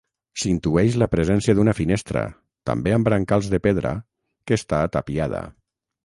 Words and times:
S'intueix 0.43 0.95
la 1.01 1.07
presència 1.15 1.53
d'una 1.57 1.75
finestra, 1.79 2.23
també 2.69 2.93
amb 2.97 3.09
brancals 3.09 3.49
de 3.55 3.59
pedra, 3.67 3.91
que 4.49 4.59
està 4.61 4.81
tapiada. 4.97 5.43